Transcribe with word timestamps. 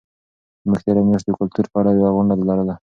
موږ 0.67 0.79
تېره 0.85 1.01
میاشت 1.07 1.25
د 1.27 1.31
کلتور 1.39 1.65
په 1.71 1.77
اړه 1.81 1.91
یوه 1.97 2.09
غونډه 2.15 2.33
لرله. 2.49 2.75